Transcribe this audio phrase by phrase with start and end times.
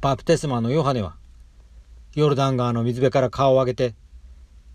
[0.00, 1.16] バプテスマのヨハネは
[2.14, 3.94] ヨルダン川の水辺から顔を上げて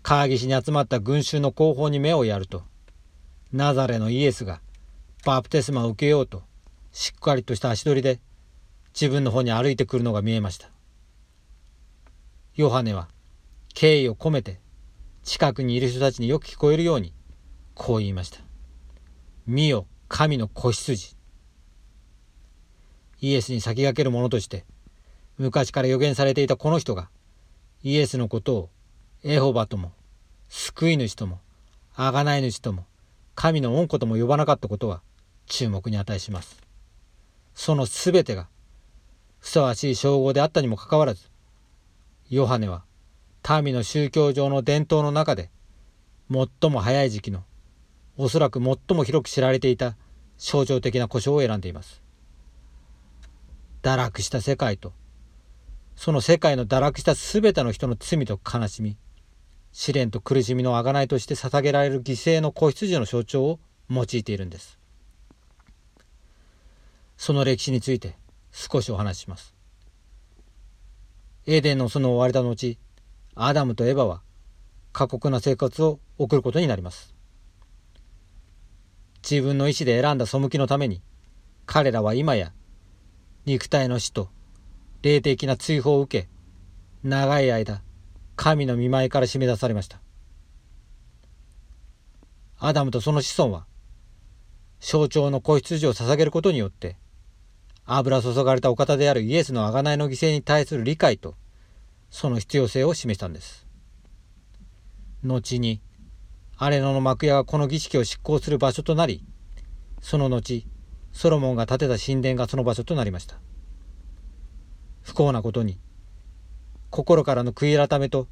[0.02, 2.62] 川岸に集まった群衆の後方に目をやると
[3.52, 4.60] ナザレのイエスが
[5.24, 6.44] バプテスマを受けようと
[6.92, 8.20] しっかりとした足取りで
[8.94, 10.70] 自分の方に歩いてくるのが見えました。
[12.54, 13.08] ヨハネは
[13.74, 14.60] 敬意を込めて
[15.24, 17.12] 近くにいる人たちによく聞こえるように
[17.74, 18.38] こう言いました
[19.46, 21.16] 「見よ神の子羊」
[23.20, 24.64] イエスに先駆ける者として
[25.38, 27.10] 昔から予言されていたこの人が
[27.82, 28.70] イエスのことを
[29.22, 29.92] エホバとも
[30.48, 31.40] 救い主とも
[31.94, 32.86] 贖い主とも
[33.34, 35.02] 神の恩子とも呼ばなかったことは
[35.46, 36.60] 注目に値します。
[37.54, 38.48] そのすべてが
[39.38, 41.30] ふさわしい称号であったにもかかわらず
[42.28, 42.84] ヨハネは
[43.62, 45.50] 民の宗教上の伝統の中で
[46.30, 47.44] 最も早い時期の
[48.16, 49.96] おそらく最も広く知られていた
[50.38, 52.02] 象徴的な故障を選んでいます。
[53.82, 54.92] 堕落した世界と
[55.96, 58.96] その世界の堕落した全ての人の罪と悲しみ
[59.72, 63.58] 試練と苦しみの贖いとして捧げられる犠牲の子羊の象徴を
[63.90, 64.78] 用いているんです。
[67.18, 68.16] その歴史について
[68.52, 69.54] 少しお話しします。
[71.46, 72.78] エーデンの園を追われた後
[73.34, 74.22] アダムとエバは
[74.94, 77.14] 過酷な生活を送ることになります。
[79.28, 81.02] 自分の意思で選んだ背きのために
[81.66, 82.52] 彼らは今や
[83.44, 84.30] 肉体の死と
[85.02, 86.28] 霊的な追放を受け
[87.02, 87.82] 長い間
[88.34, 90.00] 神の見舞いから締め出されました。
[92.58, 93.66] アダムとその子孫は
[94.80, 96.96] 象徴の子羊を捧げることによって
[97.84, 101.34] 油注がれたお方であるイエスの贖いの犠牲に対する理解と
[102.10, 103.66] その必要性を示したんです。
[105.22, 105.80] 後に
[106.56, 109.24] アレノの幕屋がこの儀式を執行する場所となり
[110.00, 110.66] その後
[111.12, 113.38] ソロモンが建てた神殿がその場所となりました。
[115.06, 115.78] 不幸なことに。
[116.90, 118.26] 心からの悔い改めと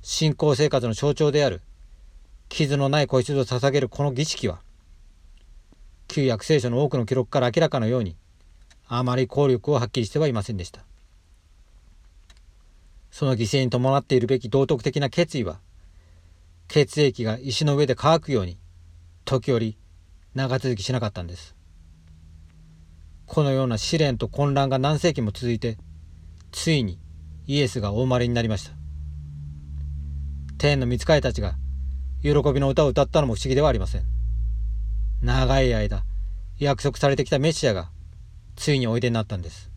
[0.00, 1.60] 信仰生活の象徴である
[2.48, 4.60] 傷のない子羊を捧げるこの儀式は
[6.08, 8.16] 旧約聖書の多くの記録から明らかなように
[8.86, 10.84] あまり効力を発揮してはいませんでした。
[13.10, 15.60] その犠牲に伴っているべき道徳的な決意は
[16.68, 18.58] 血液が石の上で乾くように
[19.24, 19.76] 時折
[20.34, 21.54] 長続きしなかったんです。
[23.26, 25.78] このような試練と混乱が何世紀も続いて
[26.54, 27.00] ついに
[27.46, 28.70] イエスがお生まれになりました。
[30.56, 31.56] 天の御使いたちが
[32.22, 34.04] 喜びの歌を歌ったのも不思議ではありません。
[35.20, 36.04] 長い間
[36.56, 37.90] 約束されてきたメシアが
[38.54, 39.72] ついにおいでになったんです。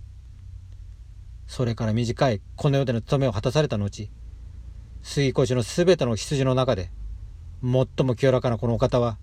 [1.47, 4.11] それから短いこの世での務めを果たされた後
[5.01, 6.91] 杉越のすべての羊の中で
[7.63, 9.17] 最も清らかなこのお方は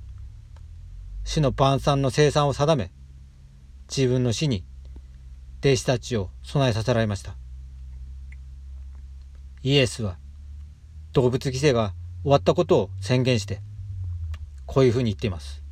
[1.22, 2.90] 死の晩餐の生産を定め
[3.88, 4.64] 自分の死に
[5.60, 7.36] 弟子たちを備えさせられました。
[9.66, 10.18] イエスは
[11.14, 13.62] 動物犠牲が終わったことを宣言して
[14.66, 15.62] こういうふうに言っています。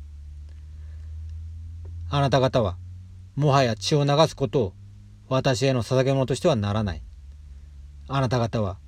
[2.09, 2.75] あなた方は
[3.35, 4.73] もはや血を流すことを
[5.29, 7.03] 私への捧げ物としてはならない。
[8.07, 8.79] あなた方は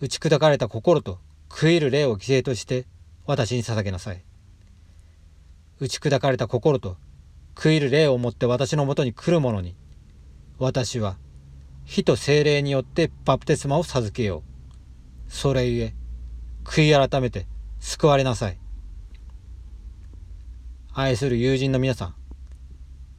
[0.00, 2.84] 打ち砕かれた心と食いる霊を犠牲として
[3.26, 4.24] 私に捧げなさい。
[5.78, 6.96] 打ち砕かれた心と
[7.56, 9.76] 食いる霊を持って私のもとに来る者に
[10.58, 11.16] 私は
[11.88, 14.42] 火と精霊によってバプテスマを授けよ
[15.26, 15.32] う。
[15.32, 15.94] それゆえ、
[16.62, 17.46] 悔い改めて
[17.80, 18.58] 救われなさい。
[20.92, 22.14] 愛する友人の皆さん、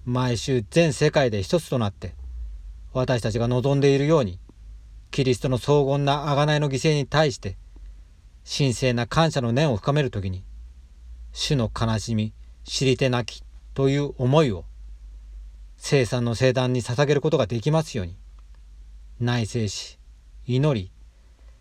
[0.06, 2.13] 毎週全世界で一つとなって、
[2.94, 4.40] 私たちが望んでいるように、
[5.09, 7.58] キリストの荘厳な贖いの犠牲に対して、
[8.46, 10.44] 神聖な感謝の念を深めるときに、
[11.34, 12.34] 主の悲しみ、
[12.66, 13.44] 知り手なき
[13.74, 14.66] という思いを、
[15.75, 18.16] 生産の生誕に捧げることができますように。
[19.19, 20.00] 内省し
[20.46, 20.91] 祈り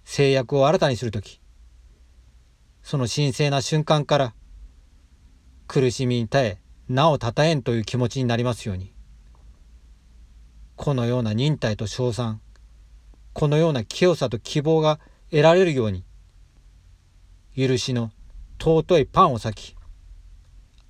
[0.04, 1.40] 制約を新たにする時。
[2.82, 4.34] その神聖な瞬間から
[5.66, 6.58] 苦しみに耐え
[6.88, 8.94] なおたたえんという気持ちになりますように。
[10.76, 12.40] このような忍耐と称賛
[13.32, 15.00] このような清さと希望が
[15.30, 16.04] 得られるように
[17.56, 18.12] 許しの
[18.60, 19.76] 尊いパンを裂き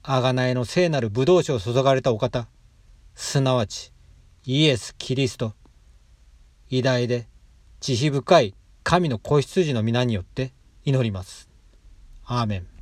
[0.03, 2.49] 贖いの聖なる葡萄酒を注がれたお方
[3.15, 3.93] すなわち
[4.45, 5.55] イエス・キリスト
[6.71, 7.27] 偉大で
[7.81, 10.53] 慈悲深い神の子羊の皆によって
[10.85, 11.49] 祈ります。
[12.25, 12.78] アーメン。